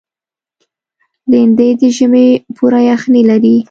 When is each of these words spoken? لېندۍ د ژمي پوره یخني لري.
لېندۍ 1.31 1.71
د 1.79 1.81
ژمي 1.95 2.27
پوره 2.55 2.81
یخني 2.89 3.21
لري. 3.29 3.57